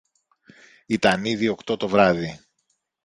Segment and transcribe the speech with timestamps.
[0.85, 2.45] Ήταν ήδη οκτώ το βράδυ